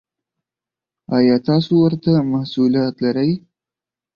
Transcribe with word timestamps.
ایا 1.17 1.35
تاسو 1.47 1.71
ورته 1.81 2.11
محصولات 2.33 2.93
لرئ؟ 3.03 3.31